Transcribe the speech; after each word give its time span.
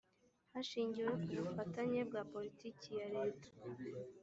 hashingiwe 0.53 1.09
ku 1.23 1.31
bufatanye 1.43 1.99
bwa 2.09 2.21
politiki 2.33 2.89
ya 2.99 3.07
leta 3.15 3.47